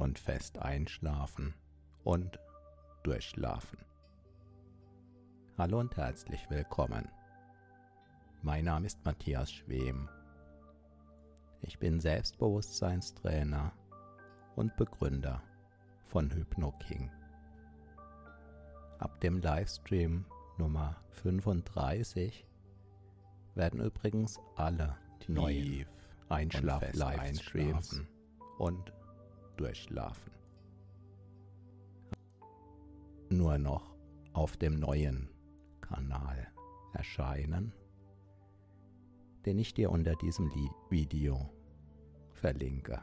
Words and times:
und 0.00 0.18
fest 0.18 0.58
einschlafen 0.58 1.54
und 2.04 2.40
durchschlafen. 3.02 3.78
Hallo 5.58 5.78
und 5.78 5.94
herzlich 5.96 6.48
willkommen. 6.48 7.06
Mein 8.42 8.64
Name 8.64 8.86
ist 8.86 9.04
Matthias 9.04 9.52
Schwem. 9.52 10.08
Ich 11.60 11.78
bin 11.78 12.00
Selbstbewusstseinstrainer 12.00 13.72
und 14.56 14.74
Begründer 14.76 15.42
von 16.06 16.30
HypnoKing. 16.30 17.10
Ab 18.98 19.20
dem 19.20 19.38
Livestream 19.38 20.24
Nummer 20.56 20.96
35 21.10 22.46
werden 23.54 23.80
übrigens 23.80 24.40
alle 24.56 24.96
neuen 25.28 25.84
Einschlaf-Livestreams 26.30 28.00
und 28.58 28.94
durchschlafen. 29.60 30.32
Nur 33.28 33.58
noch 33.58 33.94
auf 34.32 34.56
dem 34.56 34.80
neuen 34.80 35.28
Kanal 35.82 36.48
erscheinen, 36.94 37.72
den 39.44 39.58
ich 39.58 39.74
dir 39.74 39.90
unter 39.90 40.14
diesem 40.16 40.50
Video 40.88 41.50
verlinke. 42.32 43.02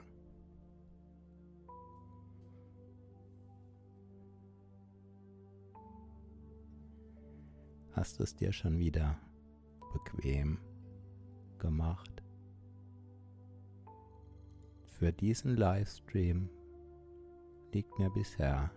Hast 7.91 8.19
du 8.19 8.23
es 8.23 8.35
dir 8.35 8.51
schon 8.51 8.77
wieder 8.77 9.17
bequem 9.93 10.59
gemacht? 11.57 12.26
Für 14.97 15.13
diesen 15.13 15.55
Livestream 15.55 16.49
liegt 17.71 17.99
mir 17.99 18.09
bisher 18.09 18.71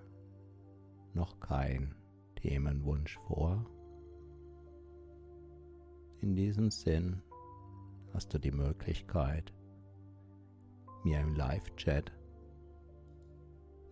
noch 1.14 1.40
kein 1.40 1.94
Themenwunsch 2.36 3.18
vor. 3.26 3.64
In 6.20 6.36
diesem 6.36 6.70
Sinn 6.70 7.22
hast 8.12 8.34
du 8.34 8.38
die 8.38 8.50
Möglichkeit, 8.50 9.54
mir 11.04 11.20
im 11.20 11.34
Live-Chat 11.34 12.12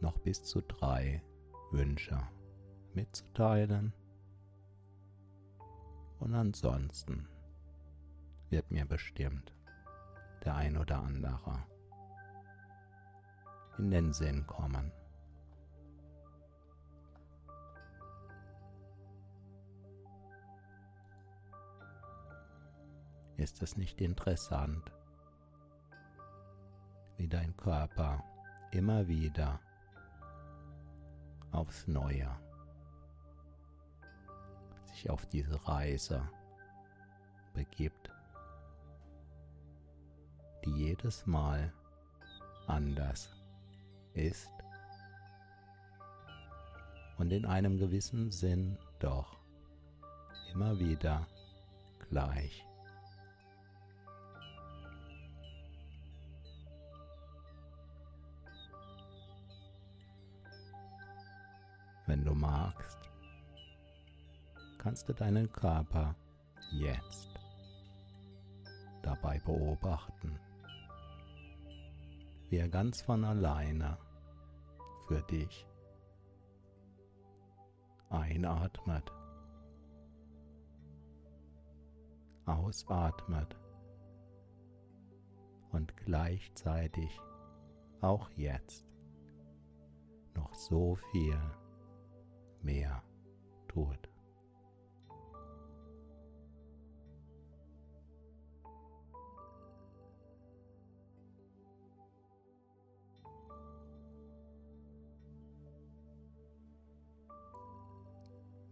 noch 0.02 0.18
bis 0.18 0.44
zu 0.44 0.60
drei 0.60 1.22
Wünsche 1.70 2.20
mitzuteilen. 2.92 3.94
Und 6.20 6.34
ansonsten 6.34 7.26
wird 8.50 8.70
mir 8.70 8.84
bestimmt 8.84 9.54
der 10.44 10.56
ein 10.56 10.76
oder 10.76 11.02
andere 11.02 11.64
in 13.78 13.90
den 13.90 14.12
Sinn 14.12 14.46
kommen. 14.46 14.92
Ist 23.36 23.62
es 23.62 23.76
nicht 23.76 24.00
interessant, 24.00 24.92
wie 27.16 27.28
dein 27.28 27.56
Körper 27.56 28.22
immer 28.72 29.06
wieder 29.06 29.60
aufs 31.52 31.86
Neue 31.86 32.28
sich 34.86 35.10
auf 35.10 35.26
diese 35.26 35.66
Reise 35.68 36.28
begibt, 37.54 38.10
die 40.64 40.72
jedes 40.72 41.24
Mal 41.26 41.72
anders 42.66 43.37
ist 44.14 44.50
und 47.18 47.32
in 47.32 47.44
einem 47.44 47.78
gewissen 47.78 48.30
Sinn 48.30 48.78
doch 48.98 49.38
immer 50.52 50.78
wieder 50.78 51.26
gleich. 52.08 52.64
Wenn 62.06 62.24
du 62.24 62.34
magst, 62.34 62.98
kannst 64.78 65.08
du 65.08 65.12
deinen 65.12 65.52
Körper 65.52 66.14
jetzt 66.72 67.28
dabei 69.02 69.38
beobachten, 69.40 70.38
wie 72.48 72.56
er 72.56 72.68
ganz 72.68 73.02
von 73.02 73.24
alleine 73.24 73.98
für 75.06 75.22
dich. 75.22 75.66
Einatmet. 78.10 79.12
Ausatmet. 82.46 83.56
Und 85.70 85.96
gleichzeitig 85.96 87.20
auch 88.00 88.30
jetzt 88.30 88.86
noch 90.34 90.54
so 90.54 90.96
viel 91.12 91.38
mehr 92.62 93.02
tut. 93.68 94.07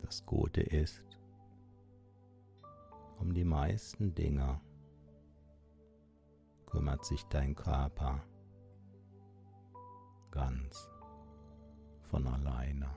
Das 0.06 0.24
Gute 0.24 0.60
ist, 0.60 1.02
um 3.18 3.34
die 3.34 3.44
meisten 3.44 4.14
Dinge 4.14 4.60
kümmert 6.66 7.04
sich 7.04 7.24
dein 7.24 7.56
Körper 7.56 8.22
ganz 10.30 10.88
von 12.08 12.24
alleine. 12.28 12.88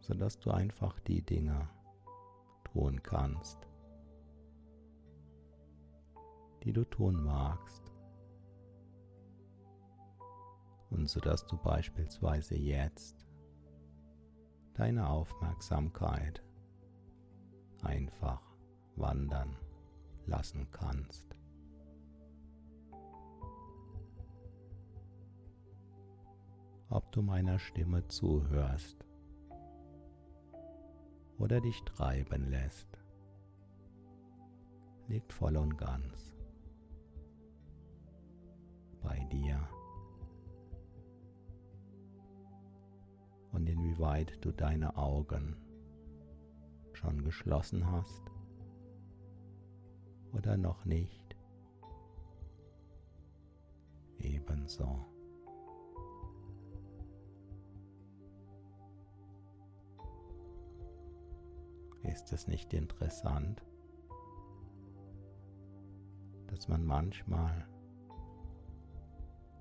sodass 0.00 0.38
du 0.38 0.50
einfach 0.50 1.00
die 1.00 1.22
Dinge 1.22 1.68
tun 2.64 3.02
kannst, 3.02 3.58
die 6.62 6.72
du 6.72 6.84
tun 6.84 7.24
magst. 7.24 7.90
Und 10.90 11.08
sodass 11.08 11.46
du 11.46 11.56
beispielsweise 11.56 12.54
jetzt 12.54 13.23
deine 14.74 15.08
Aufmerksamkeit 15.08 16.42
einfach 17.82 18.42
wandern 18.96 19.56
lassen 20.26 20.68
kannst. 20.70 21.36
Ob 26.88 27.10
du 27.12 27.22
meiner 27.22 27.58
Stimme 27.58 28.06
zuhörst 28.06 29.04
oder 31.38 31.60
dich 31.60 31.82
treiben 31.84 32.50
lässt, 32.50 32.98
liegt 35.08 35.32
voll 35.32 35.56
und 35.56 35.76
ganz 35.76 36.34
bei 39.02 39.18
dir. 39.30 39.73
Und 43.54 43.68
inwieweit 43.68 44.44
du 44.44 44.50
deine 44.50 44.96
Augen 44.96 45.56
schon 46.92 47.22
geschlossen 47.22 47.88
hast 47.88 48.22
oder 50.32 50.56
noch 50.56 50.84
nicht, 50.84 51.36
ebenso. 54.18 55.06
Ist 62.02 62.32
es 62.32 62.48
nicht 62.48 62.74
interessant, 62.74 63.64
dass 66.48 66.66
man 66.66 66.84
manchmal 66.84 67.68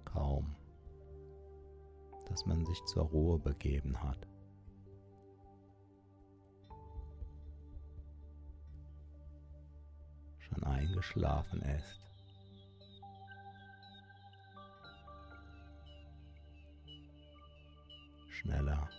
kaum, 0.04 0.56
dass 2.26 2.46
man 2.46 2.66
sich 2.66 2.84
zur 2.86 3.04
Ruhe 3.04 3.40
begeben 3.40 4.02
hat. 4.02 4.28
Schon 10.40 10.64
eingeschlafen 10.64 11.62
ist. 11.62 12.00
Schneller 18.30 18.90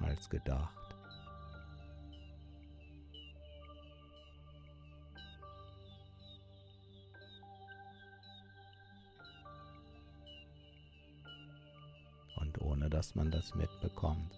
als 0.00 0.30
gedacht. 0.30 0.85
Dass 12.96 13.14
man 13.14 13.30
das 13.30 13.54
mitbekommt, 13.54 14.32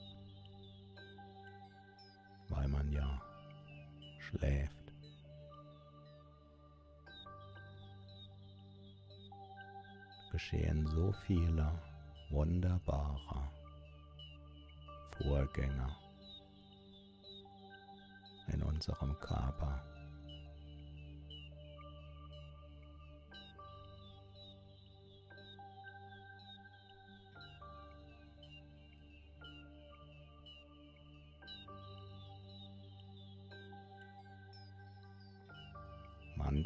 weil 2.49 2.67
man 2.67 2.91
ja 2.91 3.23
schläft. 4.19 4.75
geschehen 10.33 10.87
so 10.89 11.13
viele 11.27 11.73
wunderbare 12.31 13.49
Vorgänge 15.17 15.97
in 18.49 18.63
unserem 18.63 19.19
Körper. 19.21 19.98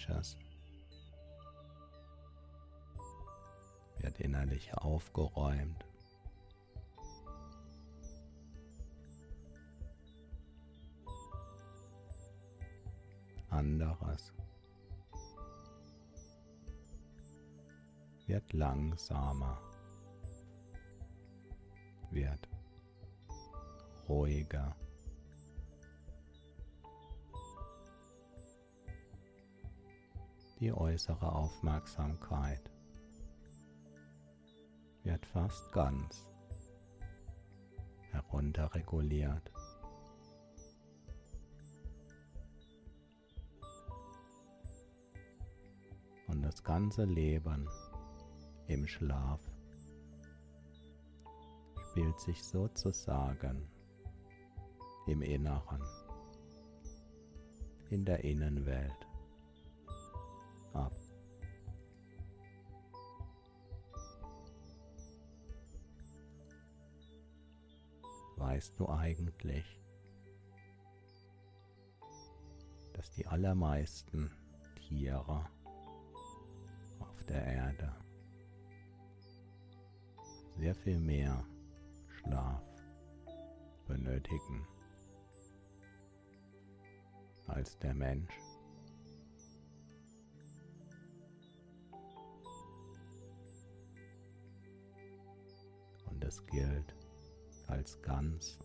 Manches 0.08 0.36
wird 3.98 4.18
innerlich 4.20 4.74
aufgeräumt. 4.74 5.84
Anderes. 13.50 14.32
Wird 18.26 18.52
langsamer, 18.54 19.58
wird 22.10 22.48
ruhiger. 24.08 24.74
Die 30.62 30.72
äußere 30.72 31.32
Aufmerksamkeit 31.32 32.70
wird 35.02 35.26
fast 35.26 35.72
ganz 35.72 36.24
herunterreguliert. 38.12 39.50
das 46.42 46.62
ganze 46.62 47.06
Leben 47.06 47.68
im 48.68 48.86
Schlaf 48.86 49.40
spielt 51.90 52.20
sich 52.20 52.40
sozusagen 52.44 53.68
im 55.08 55.22
Inneren, 55.22 55.82
in 57.90 58.04
der 58.04 58.22
Innenwelt 58.22 59.11
ab. 60.74 60.92
Weißt 68.36 68.78
du 68.78 68.88
eigentlich, 68.88 69.64
dass 72.94 73.10
die 73.12 73.26
allermeisten 73.26 74.30
Tiere 74.76 75.48
der 77.32 77.44
Erde. 77.46 77.92
Sehr 80.58 80.74
viel 80.74 80.98
mehr 80.98 81.44
Schlaf 82.08 82.62
benötigen 83.86 84.66
als 87.46 87.78
der 87.78 87.94
Mensch. 87.94 88.51
Es 96.32 96.46
gilt 96.46 96.96
als 97.66 98.00
ganz 98.00 98.58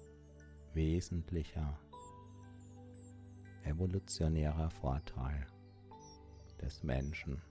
wesentlicher 0.74 1.78
evolutionärer 3.64 4.70
Vorteil 4.70 5.46
des 6.62 6.84
Menschen. 6.84 7.42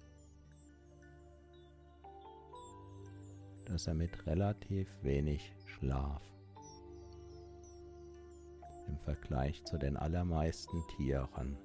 dass 3.67 3.89
er 3.89 3.95
mit 3.95 4.27
relativ 4.27 4.89
wenig 5.03 5.53
Schlaf 5.67 6.23
im 8.87 8.97
Vergleich 9.01 9.65
zu 9.65 9.77
den 9.77 9.97
allermeisten 9.97 10.87
Tieren 10.97 11.59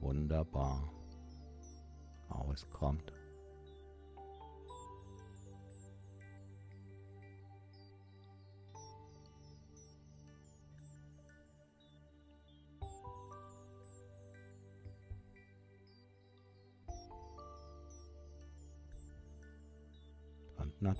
wunderbar 0.00 0.90
auskommt. 2.30 3.12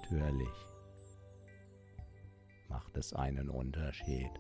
Natürlich 0.03 0.67
macht 2.69 2.97
es 2.97 3.13
einen 3.13 3.49
Unterschied, 3.49 4.31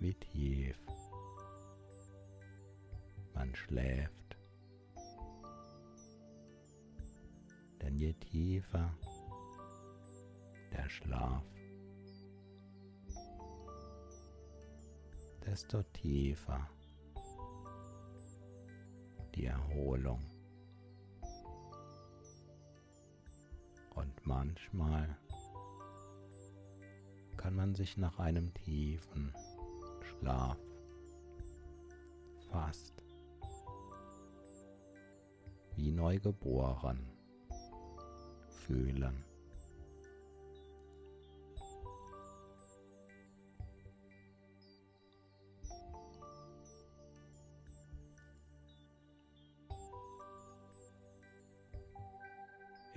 wie 0.00 0.14
tief 0.14 0.76
man 3.34 3.54
schläft. 3.54 4.36
Denn 7.80 7.98
je 7.98 8.12
tiefer 8.14 8.92
der 10.72 10.88
Schlaf, 10.88 11.44
desto 15.44 15.82
tiefer 15.82 16.68
die 19.34 19.46
Erholung. 19.46 20.31
Manchmal 24.24 25.16
kann 27.36 27.54
man 27.54 27.74
sich 27.74 27.96
nach 27.96 28.18
einem 28.18 28.52
tiefen 28.54 29.34
Schlaf 30.02 30.58
fast 32.50 33.02
wie 35.76 35.90
neugeboren 35.90 37.08
fühlen. 38.48 39.24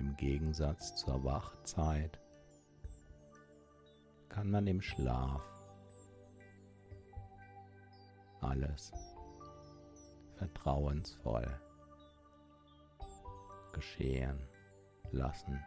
Im 0.06 0.16
Gegensatz 0.16 0.94
zur 0.94 1.24
Wachzeit 1.24 2.20
kann 4.28 4.52
man 4.52 4.68
im 4.68 4.80
Schlaf 4.80 5.42
alles 8.40 8.92
vertrauensvoll 10.36 11.60
geschehen 13.72 14.38
lassen. 15.10 15.60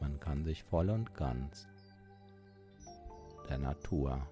Man 0.00 0.20
kann 0.20 0.44
sich 0.44 0.62
voll 0.64 0.90
und 0.90 1.14
ganz 1.14 1.66
der 3.48 3.56
Natur 3.56 4.28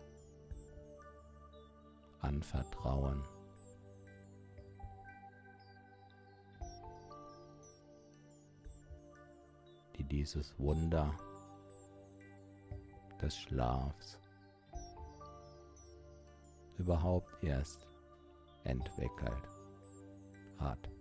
anvertrauen. 2.23 3.23
die 9.99 10.05
dieses 10.05 10.59
Wunder 10.59 11.15
des 13.21 13.37
Schlafs 13.37 14.19
überhaupt 16.79 17.31
erst 17.45 17.87
entwickelt 18.65 19.49
hat. 20.59 20.92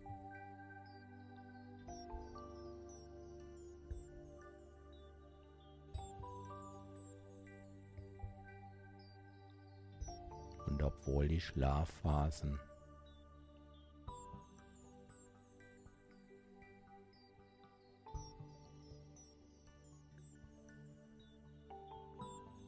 Obwohl 10.91 11.27
die 11.27 11.39
Schlafphasen 11.39 12.59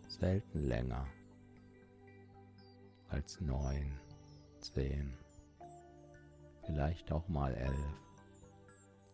selten 0.07 0.67
länger 0.67 1.05
als 3.09 3.41
neun, 3.41 3.99
zehn, 4.61 5.17
vielleicht 6.65 7.11
auch 7.11 7.27
mal 7.27 7.53
elf 7.53 7.99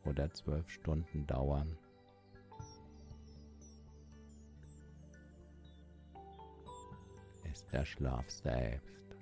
oder 0.05 0.31
zwölf 0.31 0.69
Stunden 0.69 1.25
dauern. 1.25 1.77
Ist 7.59 7.73
der 7.73 7.83
Schlaf 7.83 8.29
selbst 8.29 9.17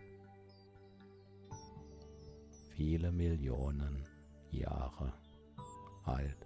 viele 2.75 3.11
Millionen 3.11 4.03
Jahre 4.51 5.11
alt. 6.05 6.37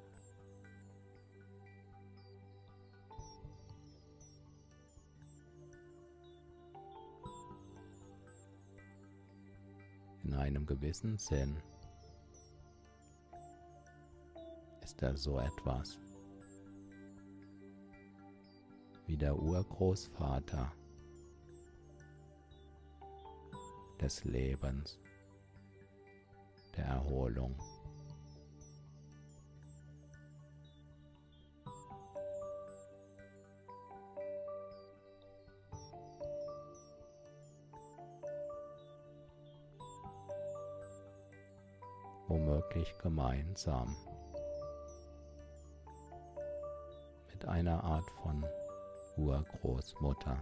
in 10.23 10.35
einem 10.35 10.65
gewissen 10.65 11.17
Sinn 11.17 11.57
ist 14.81 15.01
er 15.01 15.17
so 15.17 15.39
etwas 15.39 15.99
wie 19.07 19.17
der 19.17 19.37
Urgroßvater 19.37 20.71
des 24.01 24.23
Lebens, 24.23 24.99
der 26.75 26.85
Erholung. 26.85 27.55
womöglich 42.27 42.97
gemeinsam 42.99 43.93
mit 47.33 47.45
einer 47.45 47.83
Art 47.83 48.09
von 48.23 48.45
Urgroßmutter. 49.17 50.41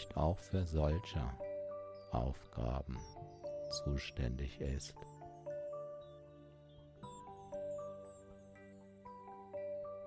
Vielleicht 0.00 0.16
auch 0.16 0.38
für 0.38 0.64
solche 0.64 1.22
Aufgaben 2.12 2.98
zuständig 3.84 4.60
ist. 4.60 4.94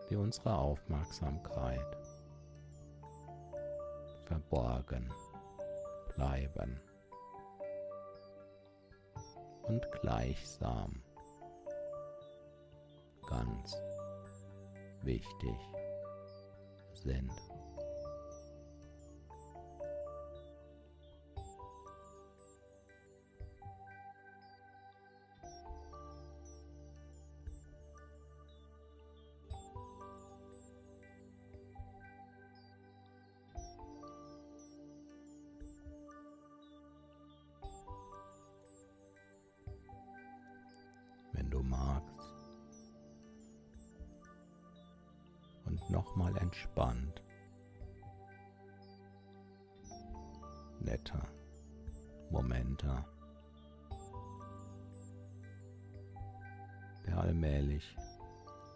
die 0.10 0.18
unsere 0.18 0.54
Aufmerksamkeit 0.56 1.98
verborgen 4.26 5.10
bleiben 6.14 6.80
und 9.64 9.90
gleichsam 10.02 11.02
ganz 13.28 13.82
wichtig 15.04 15.58
sind. 16.94 17.53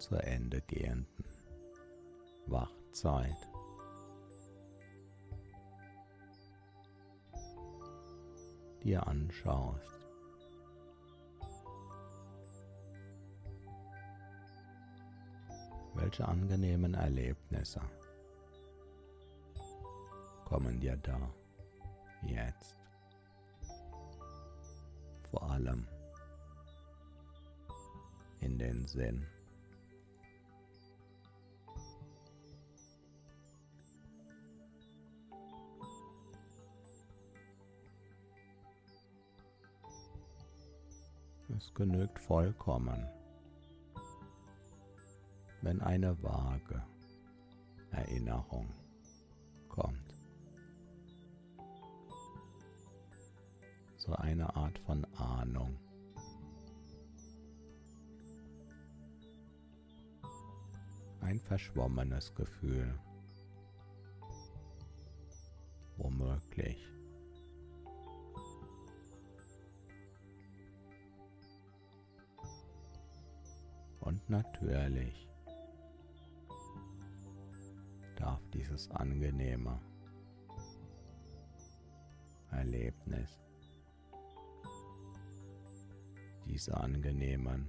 Zu 0.07 0.15
Ende 0.15 0.61
gehenden 0.61 1.25
Wachzeit. 2.45 3.35
dir 8.83 9.05
anschaust. 9.05 9.99
Welche 15.95 16.25
angenehmen 16.25 16.93
Erlebnisse 16.93 17.81
kommen 20.45 20.79
dir 20.79 20.95
da 20.97 21.19
jetzt 22.25 22.77
vor 25.31 25.43
allem 25.51 25.85
in 28.39 28.57
den 28.57 28.87
Sinn. 28.87 29.27
Es 41.57 41.73
genügt 41.73 42.19
vollkommen, 42.19 43.03
wenn 45.63 45.81
eine 45.81 46.21
vage 46.21 46.83
Erinnerung 47.89 48.71
kommt. 49.67 50.13
So 53.95 54.13
eine 54.13 54.55
Art 54.55 54.77
von 54.77 55.03
Ahnung. 55.15 55.79
Ein 61.21 61.39
verschwommenes 61.39 62.35
Gefühl. 62.35 62.99
Womöglich. 65.97 66.96
Natürlich 74.29 75.29
darf 78.15 78.41
dieses 78.53 78.89
angenehme 78.91 79.79
Erlebnis, 82.51 83.39
diese 86.45 86.75
angenehmen 86.75 87.67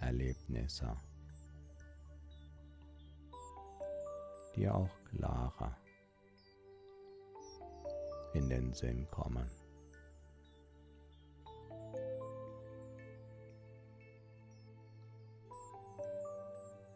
Erlebnisse 0.00 0.96
dir 4.56 4.74
auch 4.74 5.04
klarer 5.04 5.76
in 8.34 8.48
den 8.48 8.72
Sinn 8.72 9.06
kommen. 9.10 9.61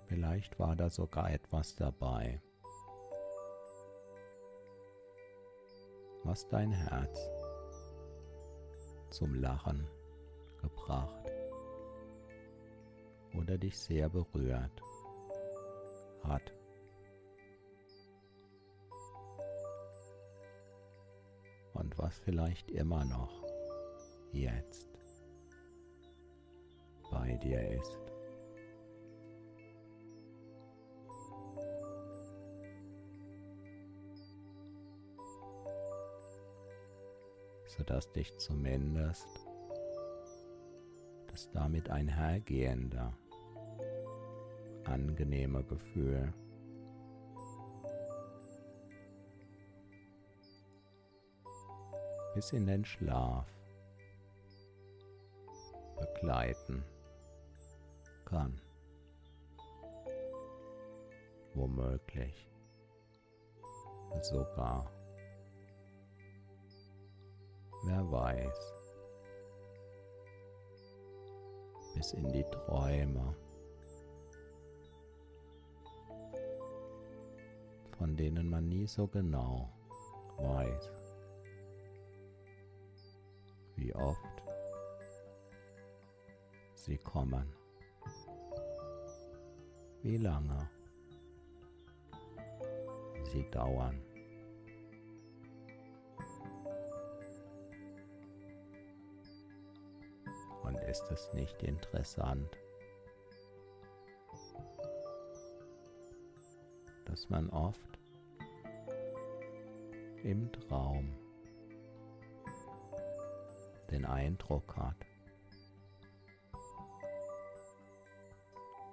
Vielleicht 0.09 0.59
war 0.61 0.77
da 0.77 0.89
sogar 0.89 1.33
etwas 1.33 1.75
dabei, 1.75 2.41
was 6.23 6.47
dein 6.49 6.71
Herz 6.71 7.29
zum 9.11 9.35
Lachen 9.35 9.89
gebracht 10.63 11.31
oder 13.35 13.59
dich 13.59 13.77
sehr 13.79 14.09
berührt 14.09 14.81
hat. 16.23 16.53
Und 21.75 21.99
was 21.99 22.19
vielleicht 22.21 22.71
immer 22.71 23.05
noch 23.05 23.45
jetzt 24.33 24.89
bei 27.11 27.37
dir 27.39 27.71
ist. 27.71 28.16
Sodass 37.77 38.11
dich 38.13 38.37
zumindest 38.39 39.27
das 41.29 41.51
damit 41.51 41.91
einhergehende 41.91 43.13
angenehme 44.85 45.63
Gefühl 45.65 46.33
bis 52.35 52.53
in 52.53 52.67
den 52.67 52.85
Schlaf 52.85 53.47
begleiten 55.99 56.85
kann. 58.25 58.61
Womöglich 61.55 62.51
sogar 64.21 64.96
wer 67.85 68.11
weiß, 68.11 68.73
bis 71.95 72.13
in 72.13 72.31
die 72.33 72.45
Träume, 72.45 73.35
von 77.99 78.17
denen 78.17 78.49
man 78.51 78.69
nie 78.69 78.87
so 78.87 79.07
genau 79.07 79.69
weiß, 80.39 80.91
wie 83.77 83.95
oft 83.95 84.43
sie 86.75 86.99
kommen, 86.99 87.53
wie 90.03 90.19
lange 90.19 90.69
sie 93.33 93.49
dauern. 93.51 94.06
Ist 100.97 101.11
es 101.11 101.33
nicht 101.35 101.63
interessant, 101.63 102.57
dass 107.05 107.29
man 107.29 107.51
oft 107.51 107.99
im 110.23 110.51
Traum 110.53 111.15
den 113.91 114.07
Eindruck 114.07 114.75
hat, 114.75 114.97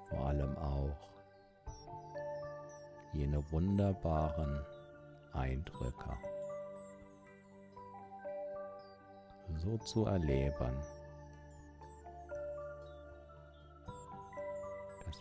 vor 0.09 0.25
allem 0.25 0.57
auch 0.57 1.09
jene 3.13 3.49
wunderbaren 3.49 4.59
Eindrücke 5.31 6.17
so 9.55 9.77
zu 9.77 10.05
erleben, 10.05 10.75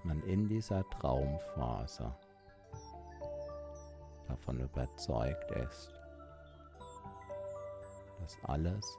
man 0.05 0.23
in 0.25 0.49
dieser 0.49 0.89
Traumphase 0.91 2.13
davon 4.29 4.61
überzeugt 4.61 5.51
ist, 5.53 5.93
dass 8.21 8.37
alles 8.45 8.99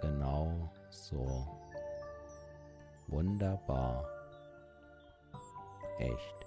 genau 0.00 0.70
so 0.90 1.46
wunderbar 3.08 4.04
echt 5.98 6.46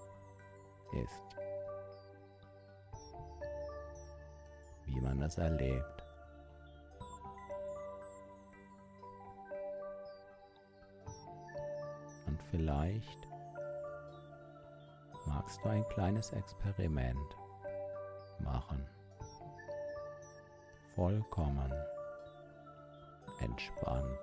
ist, 0.94 1.38
wie 4.86 5.00
man 5.02 5.22
es 5.22 5.38
erlebt. 5.38 6.04
Und 12.28 12.42
vielleicht 12.50 13.28
magst 15.46 15.64
du 15.64 15.70
ein 15.70 15.88
kleines 15.90 16.32
Experiment 16.32 17.38
machen. 18.40 18.84
Vollkommen 20.96 21.72
entspannt. 23.40 24.20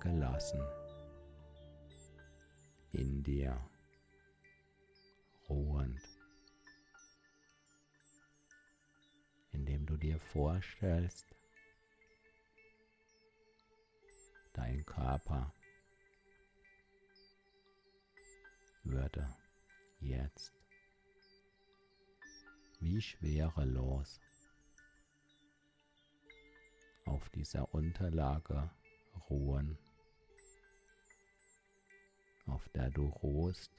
Gelassen 0.00 0.60
in 2.90 3.22
dir 3.22 3.56
ruhend, 5.48 6.00
indem 9.52 9.86
du 9.86 9.96
dir 9.96 10.18
vorstellst, 10.18 11.36
dein 14.54 14.84
Körper 14.84 15.52
würde 19.04 19.28
jetzt. 20.00 20.54
Wie 22.80 23.00
schwerelos 23.00 24.20
auf 27.04 27.28
dieser 27.30 27.72
Unterlage 27.74 28.70
ruhen, 29.28 29.78
auf 32.46 32.66
der 32.70 32.90
du 32.90 33.06
ruhst, 33.06 33.70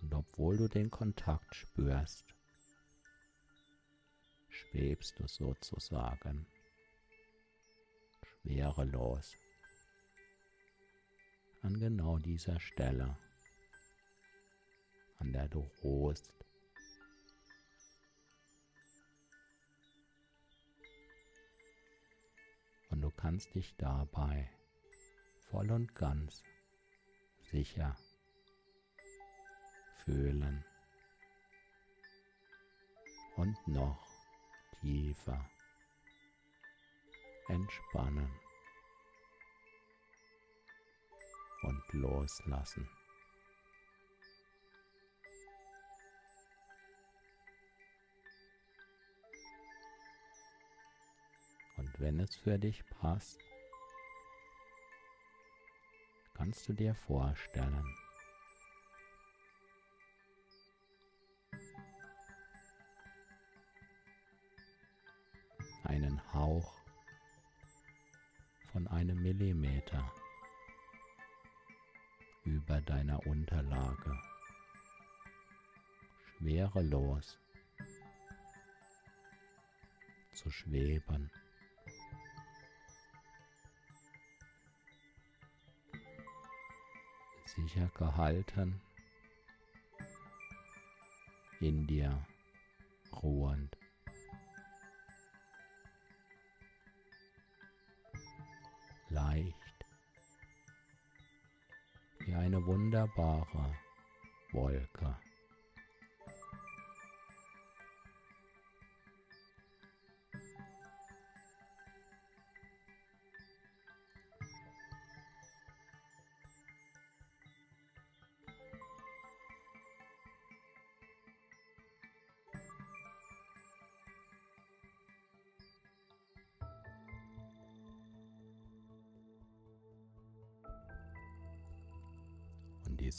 Und 0.00 0.12
obwohl 0.12 0.58
du 0.58 0.68
den 0.68 0.90
Kontakt 0.90 1.54
spürst, 1.54 2.26
schwebst 4.50 5.18
du 5.18 5.26
sozusagen. 5.26 6.46
Schwerelos 8.42 9.38
an 11.64 11.80
genau 11.80 12.18
dieser 12.18 12.60
Stelle, 12.60 13.16
an 15.18 15.32
der 15.32 15.48
du 15.48 15.60
ruhst. 15.82 16.30
Und 22.90 23.00
du 23.00 23.10
kannst 23.10 23.54
dich 23.54 23.74
dabei 23.78 24.50
voll 25.50 25.70
und 25.70 25.94
ganz 25.94 26.44
sicher 27.50 27.96
fühlen 30.04 30.62
und 33.36 33.56
noch 33.66 34.06
tiefer 34.80 35.48
entspannen 37.48 38.43
und 41.64 41.82
loslassen. 41.92 42.88
Und 51.76 52.00
wenn 52.00 52.20
es 52.20 52.36
für 52.36 52.58
dich 52.58 52.84
passt, 52.86 53.40
kannst 56.34 56.68
du 56.68 56.72
dir 56.72 56.94
vorstellen, 56.94 57.84
einen 65.84 66.32
Hauch 66.32 66.74
von 68.72 68.88
einem 68.88 69.22
Millimeter 69.22 70.10
über 72.44 72.80
deiner 72.82 73.26
Unterlage, 73.26 74.18
schwerelos 76.36 77.38
zu 80.34 80.50
schweben. 80.50 81.30
Sicher 87.46 87.88
gehalten, 87.94 88.80
in 91.60 91.86
dir 91.86 92.26
ruhend. 93.22 93.76
leicht 99.14 99.63
eine 102.44 102.64
wunderbare 102.66 103.74
Wolke. 104.52 105.23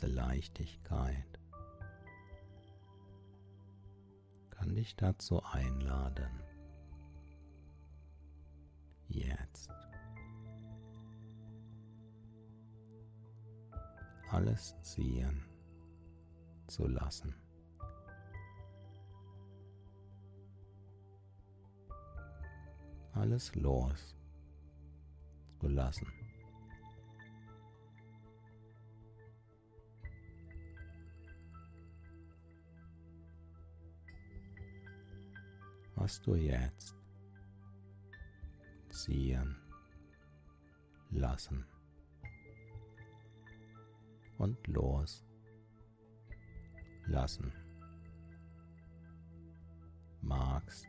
Diese 0.05 0.15
Leichtigkeit 0.15 1.39
kann 4.51 4.75
dich 4.75 4.95
dazu 4.95 5.41
einladen, 5.43 6.43
jetzt 9.07 9.71
alles 14.29 14.75
ziehen 14.81 15.43
zu 16.67 16.87
lassen. 16.87 17.33
Alles 23.13 23.55
los 23.55 24.15
zu 25.59 25.67
lassen. 25.67 26.24
Was 36.05 36.21
du 36.21 36.35
jetzt 36.35 36.93
ziehen 38.89 39.55
lassen 41.09 41.65
und 44.37 44.67
los 44.67 45.25
lassen 47.07 47.51
magst. 50.21 50.85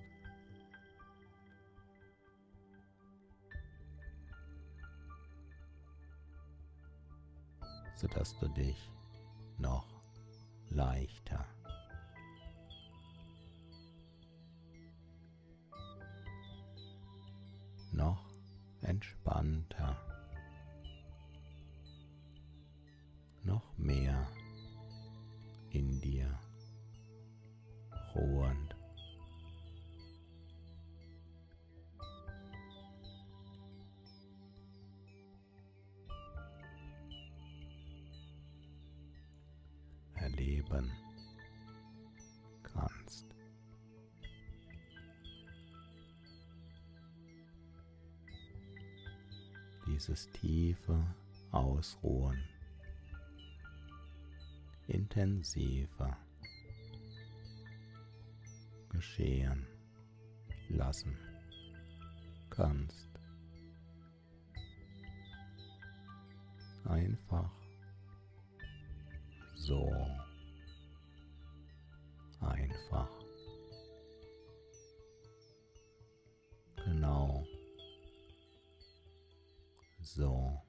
sodass 7.95 8.39
du 8.39 8.49
dich 8.49 8.91
noch 9.57 9.89
leichter 10.69 11.56
noch 17.97 18.23
entspannter, 18.83 19.97
noch 23.43 23.77
mehr 23.79 24.27
in 25.71 26.01
dir 26.01 26.39
ruhend. 28.15 28.77
erleben. 40.27 41.06
Dieses 50.07 50.31
tiefe 50.31 51.05
Ausruhen 51.51 52.41
intensiver 54.87 56.17
geschehen 58.89 59.67
lassen 60.69 61.17
kannst. 62.51 63.09
Einfach 66.85 67.51
so 69.57 69.91
einfach. 72.41 73.11
Genau 76.77 77.46
so. 80.17 80.63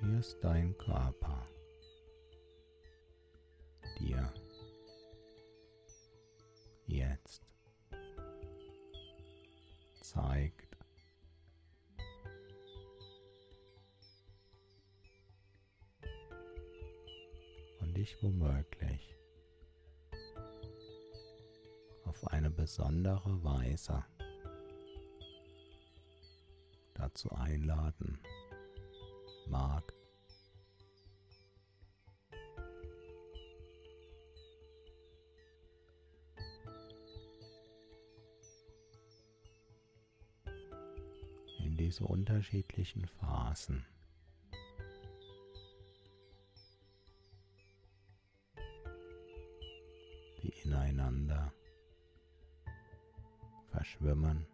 Wie 0.00 0.18
ist 0.18 0.38
dein 0.42 0.76
Körper 0.78 1.46
dir 3.98 4.32
jetzt 6.86 7.42
zeigt. 10.00 10.76
Und 17.80 17.94
dich 17.94 18.16
womöglich 18.22 19.14
auf 22.04 22.26
eine 22.28 22.50
besondere 22.50 23.44
Weise 23.44 24.02
dazu 27.14 27.30
einladen 27.30 28.18
mag. 29.46 29.92
In 41.58 41.76
diese 41.76 42.04
unterschiedlichen 42.04 43.06
Phasen. 43.06 43.86
die 50.42 50.52
ineinander 50.64 51.54
verschwimmen 53.70 54.46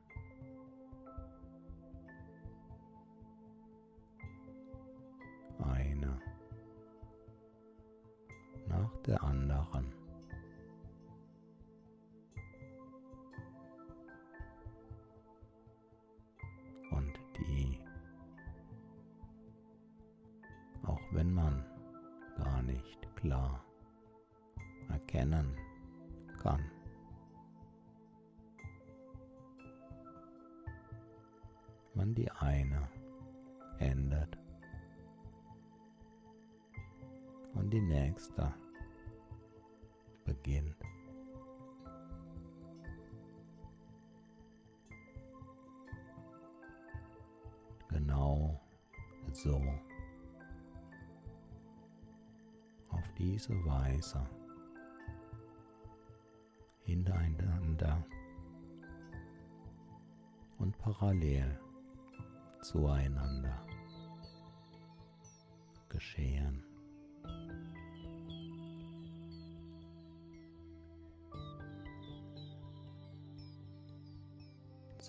eine 32.40 32.88
ändert 33.78 34.38
und 37.54 37.70
die 37.70 37.80
nächste 37.80 38.52
beginnt. 40.24 40.76
Genau 47.88 48.60
so. 49.32 49.62
Auf 52.90 53.12
diese 53.18 53.54
Weise 53.64 54.26
hintereinander 56.84 58.04
und 60.58 60.76
parallel 60.78 61.58
zueinander 62.62 63.66
geschehen. 65.88 66.64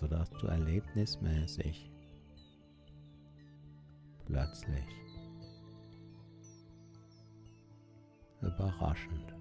sodass 0.02 0.30
du 0.30 0.48
erlebnismäßig 0.48 1.88
plötzlich 4.26 4.88
überraschend 8.40 9.32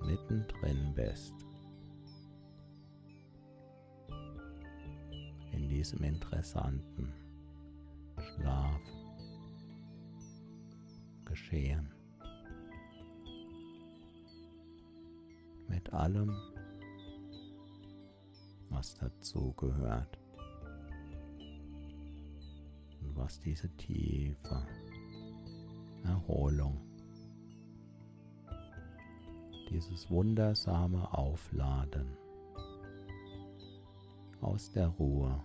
mittendrin 0.00 0.94
bist. 0.94 1.34
Diesem 5.82 6.04
interessanten 6.04 7.12
Schlaf 8.16 8.80
geschehen. 11.24 11.92
Mit 15.66 15.92
allem, 15.92 16.36
was 18.70 18.94
dazu 18.94 19.52
gehört 19.54 20.20
und 23.00 23.16
was 23.16 23.40
diese 23.40 23.68
tiefe 23.76 24.64
Erholung 26.04 26.80
dieses 29.68 30.08
wundersame 30.08 31.12
Aufladen 31.12 32.16
aus 34.40 34.70
der 34.70 34.86
Ruhe 34.86 35.42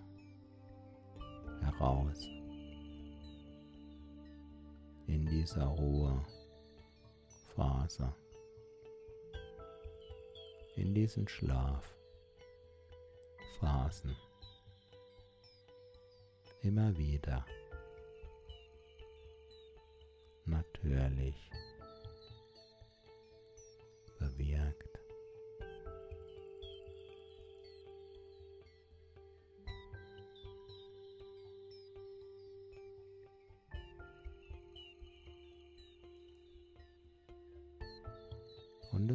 heraus 1.78 2.28
in 5.08 5.26
dieser 5.26 5.66
Ruhephase, 5.66 6.26
in 10.76 10.94
diesen 10.94 11.28
Schlafphasen. 11.28 11.86
Immer 16.64 16.98
wieder. 16.98 17.46
Natürlich. 20.46 21.36
Bewirkt. 24.20 24.87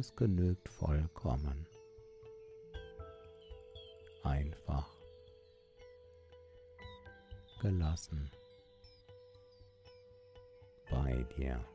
Es 0.03 0.13
genügt 0.17 0.67
vollkommen. 0.67 1.65
Einfach. 4.23 4.89
Gelassen. 7.61 8.29
Bei 10.91 11.25
dir 11.37 11.65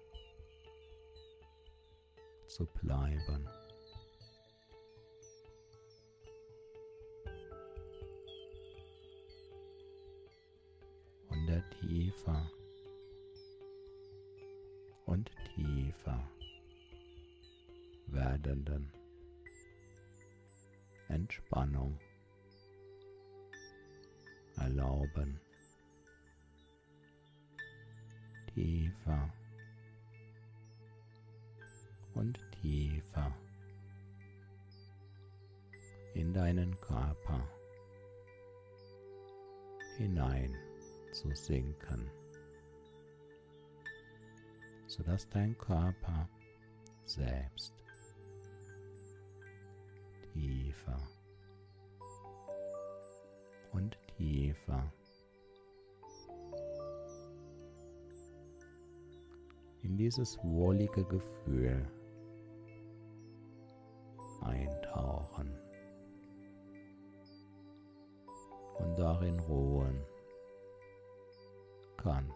zu 2.47 2.67
bleiben. 2.67 3.49
Und 11.31 11.47
der 11.47 11.65
tiefer 11.81 12.51
und 15.07 15.31
tiefer 15.55 16.38
werdenden 18.29 18.93
Entspannung. 21.09 21.99
Erlauben. 24.57 25.41
Tiefer. 28.53 29.33
Und 32.15 32.39
tiefer. 32.61 33.35
In 36.13 36.35
deinen 36.35 36.79
Körper. 36.81 37.49
Hinein 39.97 40.55
zu 41.13 41.35
sinken, 41.35 42.11
sodass 44.87 45.29
dein 45.31 45.57
Körper 45.59 46.29
selbst 47.05 47.75
tiefer 50.39 51.01
und 53.73 53.99
tiefer 54.17 54.93
in 59.83 59.97
dieses 59.97 60.39
wohlige 60.45 61.05
Gefühl 61.05 61.91
eintauchen 64.43 65.53
und 68.79 68.97
darin 68.97 69.39
ruhen 69.41 70.05
kann. 71.97 72.33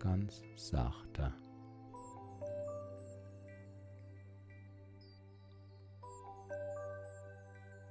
Ganz 0.00 0.42
sachte. 0.56 1.32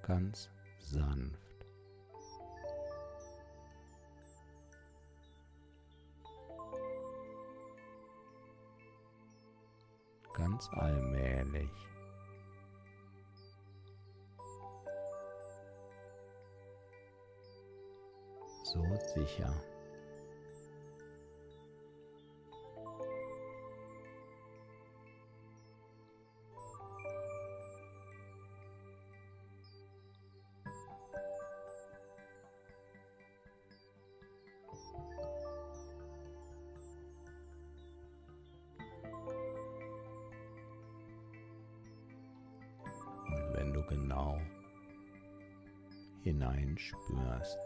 Ganz 0.07 0.49
sanft. 0.77 1.45
ganz 10.35 10.69
allmählich. 10.73 11.71
So 18.63 18.83
sicher. 19.13 19.53
Hineinspürst. 46.45 47.59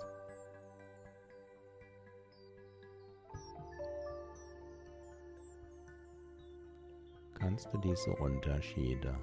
Kannst 7.34 7.74
du 7.74 7.78
diese 7.78 8.12
Unterschiede 8.18 9.18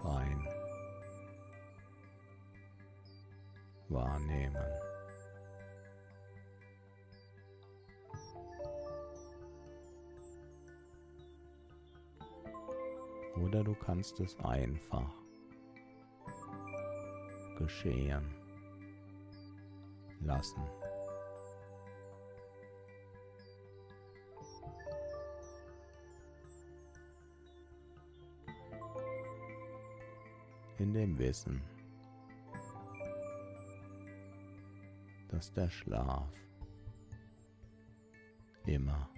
fein 0.00 0.48
wahrnehmen. 3.88 4.56
Oder 13.36 13.64
du 13.64 13.74
kannst 13.74 14.18
es 14.20 14.36
einfach 14.40 15.21
geschehen 17.62 18.24
lassen. 20.20 20.62
In 30.78 30.92
dem 30.92 31.16
Wissen, 31.16 31.62
dass 35.28 35.52
der 35.52 35.70
Schlaf 35.70 36.34
immer 38.66 39.11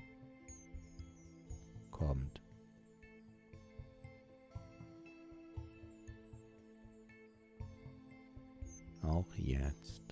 jetzt. 9.39 10.03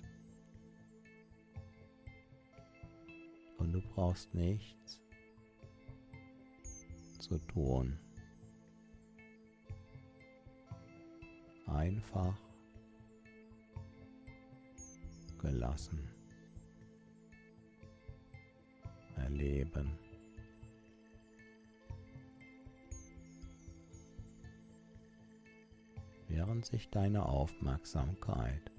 Und 3.57 3.71
du 3.71 3.81
brauchst 3.81 4.33
nichts 4.33 5.01
zu 7.19 7.37
tun. 7.47 7.97
Einfach 11.67 12.37
gelassen 15.39 16.13
erleben. 19.23 19.91
Während 26.27 26.65
sich 26.65 26.89
deine 26.89 27.25
Aufmerksamkeit 27.25 28.72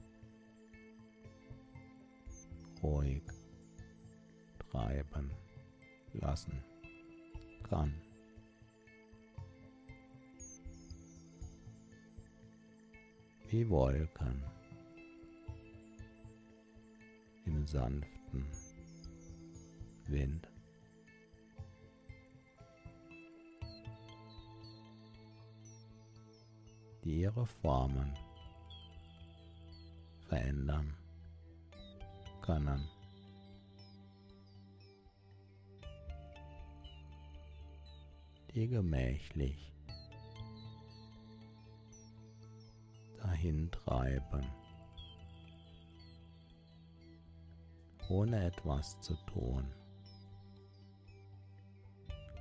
ruhig 2.85 3.23
treiben 4.71 5.31
lassen 6.13 6.63
kann. 7.69 7.95
Wie 13.49 13.69
Wolken 13.69 14.43
im 17.47 17.67
sanften 17.67 18.47
Wind. 20.09 20.49
die 27.05 27.21
ihre 27.21 27.47
Formen 27.47 28.15
verändern 30.27 30.95
können. 32.45 32.89
Die 38.55 38.69
gemächlich 38.69 39.73
dahintreiben. 43.23 44.45
ohne 48.09 48.45
etwas 48.45 49.01
zu 49.01 49.15
tun. 49.27 49.67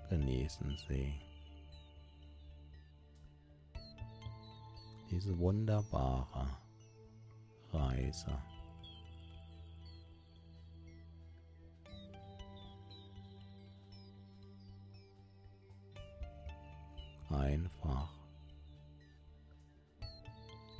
Genießen 0.10 0.78
Sie 0.88 1.13
diese 5.10 5.38
wunderbare 5.38 6.48
Reise. 7.72 8.38
Einfach, 17.34 18.10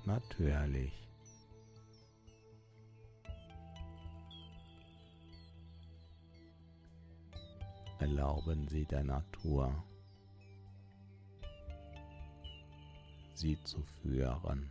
natürlich. 0.06 0.94
erlauben 8.00 8.68
Sie 8.68 8.84
der 8.86 9.04
Natur, 9.04 9.82
sie 13.34 13.58
zu 13.63 13.82
führen. 14.02 14.70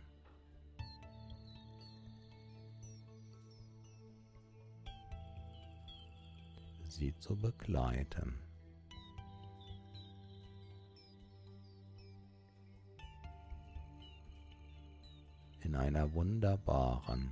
sie 6.93 7.17
zu 7.17 7.35
begleiten. 7.35 8.39
In 15.73 15.79
einer 15.79 16.13
wunderbaren 16.13 17.31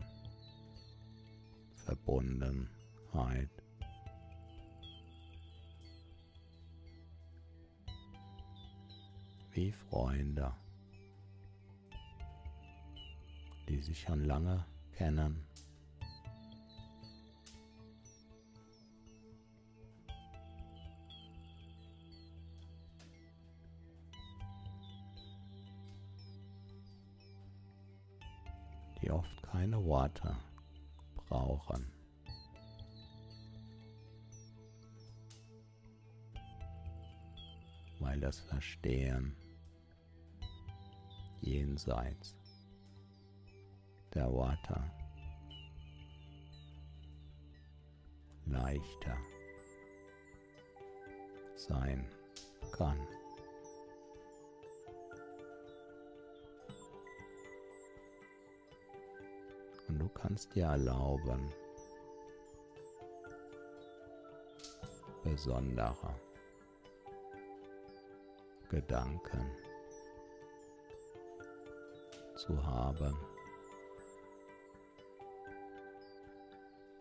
Verbundenheit 1.85 3.51
wie 9.51 9.71
Freunde, 9.71 10.51
die 13.69 13.79
sich 13.79 14.01
schon 14.01 14.25
lange 14.25 14.65
kennen. 14.93 15.45
Oft 29.11 29.43
keine 29.43 29.83
Worte 29.85 30.35
brauchen. 31.15 31.91
weil 38.01 38.19
das 38.19 38.39
Verstehen 38.39 39.35
jenseits 41.39 42.35
der 44.13 44.29
Worte 44.31 44.83
leichter 48.45 49.17
sein 51.55 52.05
kann. 52.71 52.97
Du 60.01 60.09
kannst 60.09 60.55
dir 60.55 60.65
erlauben, 60.65 61.53
besondere 65.23 66.15
Gedanken 68.67 69.51
zu 72.35 72.65
haben, 72.65 73.15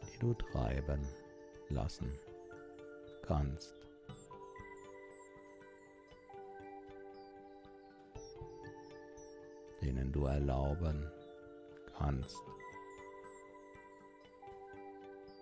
die 0.02 0.18
du 0.18 0.34
treiben 0.34 1.08
lassen 1.70 2.12
kannst. 3.22 3.74
denen 9.80 10.12
du 10.12 10.26
erlauben 10.26 11.10
kannst, 11.96 12.36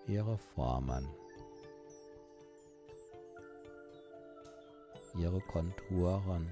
ihre 0.09 0.37
Formen, 0.55 1.07
ihre 5.15 5.39
Konturen 5.41 6.51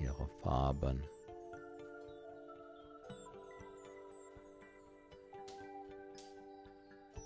ihre 0.00 0.26
Farben. 0.42 1.02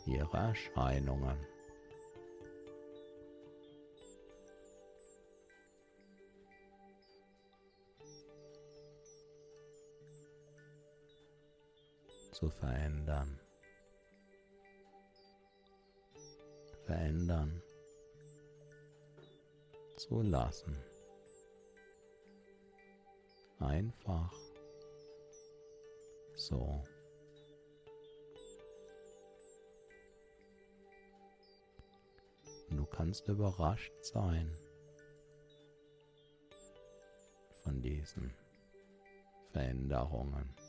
ihre 0.06 0.36
Erscheinungen. 0.36 1.53
Zu 12.44 12.50
verändern. 12.50 13.40
Verändern 16.84 17.62
zu 19.96 20.20
lassen. 20.20 20.76
Einfach 23.60 24.30
so. 26.34 26.84
Und 32.68 32.76
du 32.76 32.84
kannst 32.84 33.26
überrascht 33.26 33.94
sein 34.02 34.54
von 37.62 37.80
diesen 37.80 38.34
Veränderungen. 39.52 40.63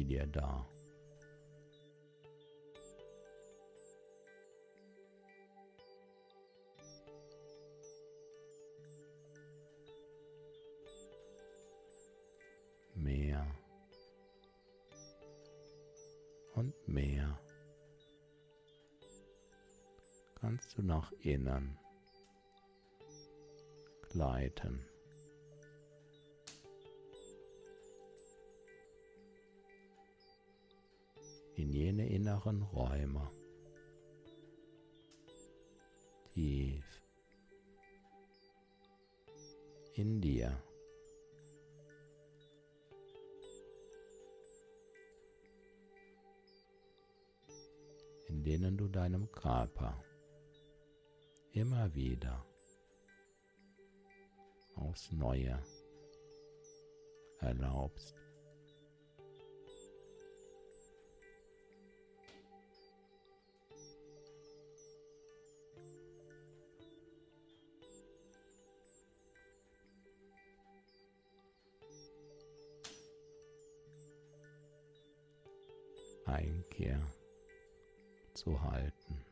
Die 0.00 0.06
dir 0.06 0.26
da. 0.26 0.66
Mehr. 12.94 13.46
Und 16.54 16.74
mehr. 16.88 17.38
Kannst 20.40 20.78
du 20.78 20.82
nach 20.82 21.12
innen 21.20 21.78
gleiten. 24.08 24.89
In 31.60 31.72
jene 31.72 32.08
inneren 32.08 32.62
Räume. 32.62 33.28
Tief 36.32 36.84
in 39.94 40.20
dir. 40.20 40.62
in 48.28 48.44
denen 48.44 48.76
du 48.76 48.86
deinem 48.86 49.30
Körper 49.32 49.92
immer 51.52 51.92
wieder 51.94 52.46
aufs 54.76 55.10
Neue 55.10 55.60
erlaubst, 57.40 58.14
zu 78.40 78.58
halten. 78.62 79.22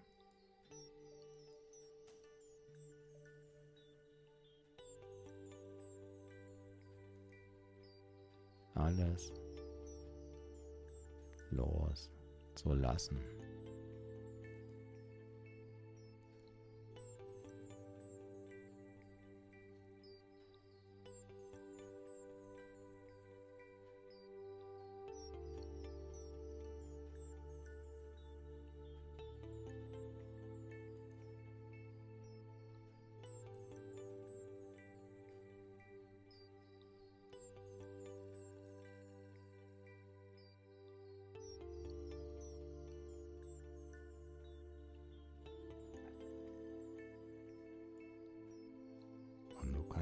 Alles 8.75 9.33
loszulassen. 11.51 13.38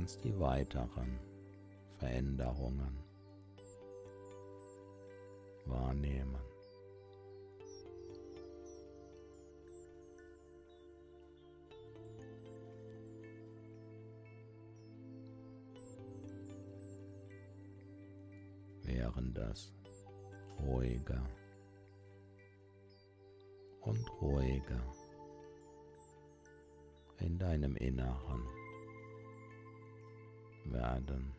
Kannst 0.07 0.23
die 0.23 0.39
weiteren 0.39 1.19
Veränderungen 1.99 2.97
wahrnehmen. 5.65 6.39
Während 18.85 19.37
das 19.37 19.75
ruhiger 20.69 21.29
und 23.81 24.09
ruhiger 24.23 24.81
in 27.19 27.37
deinem 27.41 27.75
Inneren 27.75 28.66
werden 30.77 31.35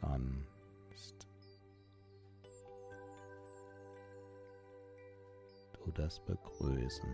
kannst. 0.00 1.26
Du 5.84 5.90
das 5.92 6.20
begrüßen. 6.20 7.08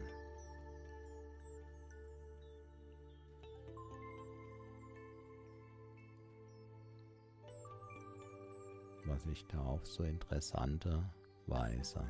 was 9.06 9.26
ich 9.26 9.46
da 9.46 9.60
auf 9.60 9.86
so 9.86 10.02
interessante 10.02 11.04
Weise 11.46 12.04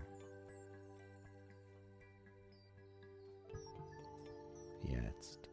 jetzt 4.84 5.50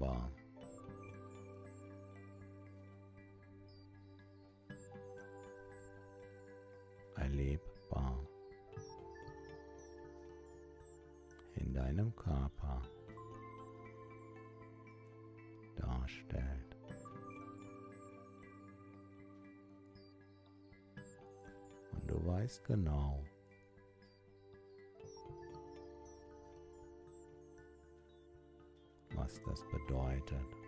spürbar. 0.00 0.30
Erlebbar 7.16 8.18
in 11.56 11.74
deinem 11.74 12.14
Körper 12.16 12.82
darstellt. 15.76 16.76
Und 21.92 22.10
du 22.10 22.26
weißt 22.26 22.64
genau, 22.64 23.22
was 29.30 29.42
das 29.44 29.64
bedeutet. 29.70 30.60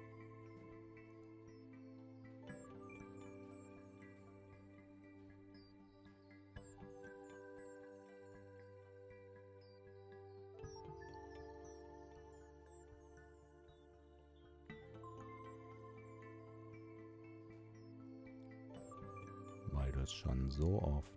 das 20.02 20.12
schon 20.12 20.50
so 20.50 20.82
oft 20.82 21.12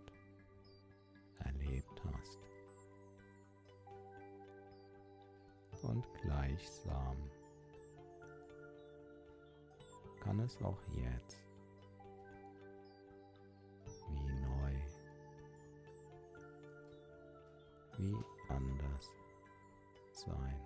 kann 10.45 10.51
es 10.51 10.61
auch 10.61 10.79
jetzt. 10.93 11.41
Wie 14.09 14.33
neu, 14.41 14.73
wie 17.97 18.15
anders 18.49 19.11
sein. 20.11 20.61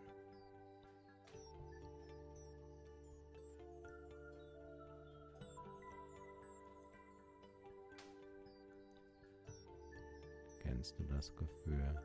Kennst 10.61 10.99
du 10.99 11.03
das 11.05 11.34
Gefühl, 11.36 11.95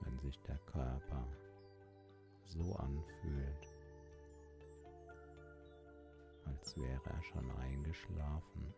wenn 0.00 0.18
sich 0.20 0.40
der 0.42 0.58
Körper 0.58 1.26
so 2.46 2.74
anfühlt, 2.76 3.67
als 6.68 6.76
wäre 6.76 7.00
er 7.06 7.22
schon 7.22 7.50
eingeschlafen? 7.52 8.74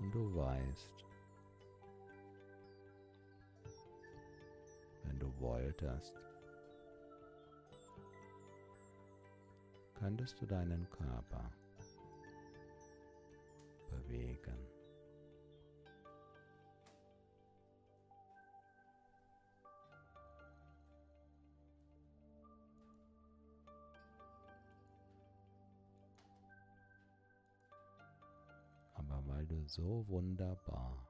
Und 0.00 0.12
du 0.12 0.34
weißt, 0.34 1.04
wenn 5.04 5.18
du 5.20 5.32
wolltest, 5.38 6.14
könntest 9.94 10.40
du 10.40 10.46
deinen 10.46 10.90
Körper 10.90 11.52
bewegen. 13.88 14.75
So 29.68 30.04
wunderbar 30.08 31.08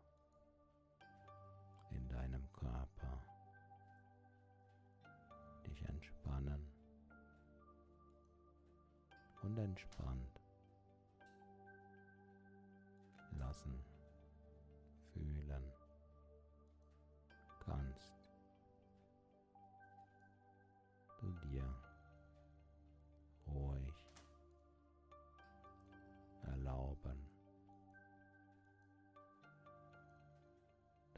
in 1.91 2.09
deinem 2.09 2.51
Körper 2.53 3.23
dich 5.67 5.83
entspannen 5.85 6.67
und 9.43 9.59
entspannt 9.59 10.36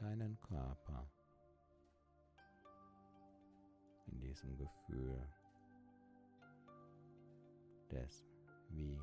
deinen 0.09 0.39
Körper 0.41 1.07
in 4.07 4.19
diesem 4.19 4.57
Gefühl 4.57 5.23
des 7.91 8.25
wie 8.69 8.99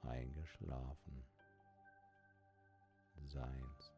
eingeschlafen 0.00 1.24
Seins. 3.28 3.92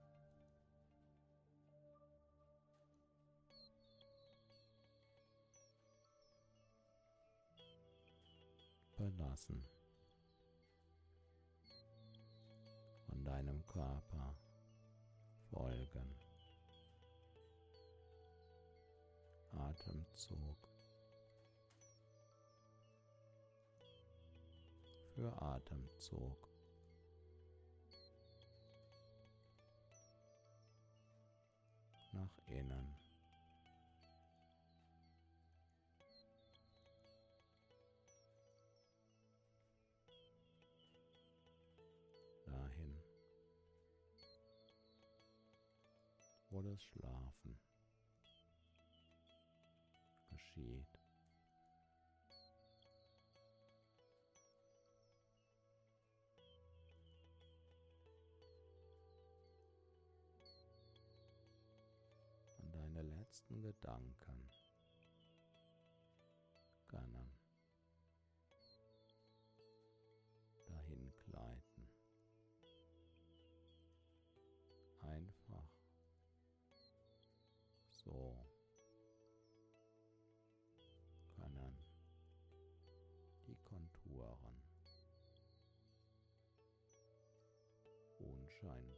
Belassen 8.98 9.64
von 13.06 13.24
deinem 13.24 13.64
Körper 13.66 14.36
folgen. 15.52 16.14
Atemzug 19.52 20.68
für 25.14 25.42
Atemzug. 25.42 26.48
Nach 32.12 32.38
innen. 32.46 33.01
Das 46.62 46.82
Schlafen 46.84 47.58
geschieht. 50.30 50.98
deine 62.72 63.02
letzten 63.02 63.60
Gedanken 63.62 64.50
Schein. 88.62 88.91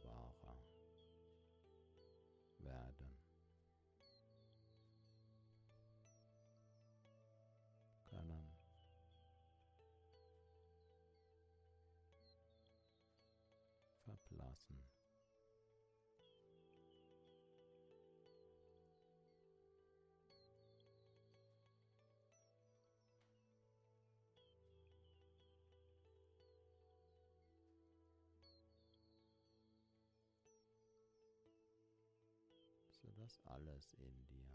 So 33.27 33.41
dass 33.41 33.41
alles 33.47 33.93
in 33.93 34.23
dir 34.27 34.54